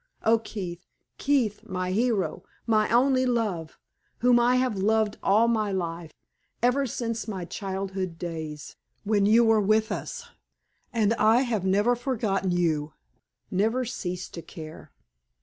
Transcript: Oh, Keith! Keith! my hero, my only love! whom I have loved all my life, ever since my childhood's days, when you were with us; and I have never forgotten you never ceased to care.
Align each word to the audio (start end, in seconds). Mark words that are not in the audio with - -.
Oh, 0.23 0.39
Keith! 0.39 0.87
Keith! 1.19 1.61
my 1.63 1.91
hero, 1.91 2.43
my 2.65 2.89
only 2.89 3.23
love! 3.27 3.77
whom 4.17 4.39
I 4.39 4.55
have 4.55 4.75
loved 4.75 5.19
all 5.21 5.47
my 5.47 5.71
life, 5.71 6.11
ever 6.63 6.87
since 6.87 7.27
my 7.27 7.45
childhood's 7.45 8.17
days, 8.17 8.77
when 9.03 9.27
you 9.27 9.43
were 9.45 9.61
with 9.61 9.91
us; 9.91 10.27
and 10.91 11.13
I 11.19 11.41
have 11.41 11.65
never 11.65 11.95
forgotten 11.95 12.49
you 12.49 12.93
never 13.51 13.85
ceased 13.85 14.33
to 14.33 14.41
care. 14.41 14.91